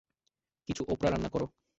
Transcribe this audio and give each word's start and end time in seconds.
কিছু 0.69 0.81
ওপরা 0.93 1.09
রান্না 1.09 1.29
কর। 1.33 1.41